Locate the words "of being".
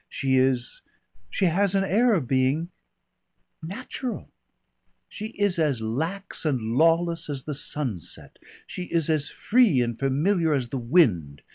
2.15-2.71